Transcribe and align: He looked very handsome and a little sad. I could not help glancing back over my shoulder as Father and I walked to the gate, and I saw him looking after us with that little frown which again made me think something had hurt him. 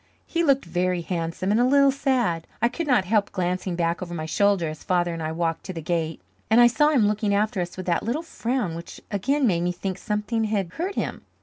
He 0.25 0.43
looked 0.43 0.65
very 0.65 1.01
handsome 1.01 1.51
and 1.51 1.59
a 1.59 1.63
little 1.63 1.91
sad. 1.91 2.47
I 2.59 2.69
could 2.69 2.87
not 2.87 3.05
help 3.05 3.31
glancing 3.31 3.75
back 3.75 4.01
over 4.01 4.15
my 4.15 4.25
shoulder 4.25 4.67
as 4.67 4.83
Father 4.83 5.13
and 5.13 5.21
I 5.21 5.31
walked 5.31 5.63
to 5.65 5.73
the 5.73 5.79
gate, 5.83 6.19
and 6.49 6.59
I 6.59 6.65
saw 6.65 6.89
him 6.89 7.07
looking 7.07 7.35
after 7.35 7.61
us 7.61 7.77
with 7.77 7.85
that 7.85 8.01
little 8.01 8.23
frown 8.23 8.73
which 8.73 8.99
again 9.11 9.45
made 9.45 9.61
me 9.61 9.71
think 9.71 9.99
something 9.99 10.45
had 10.45 10.73
hurt 10.73 10.95
him. 10.95 11.21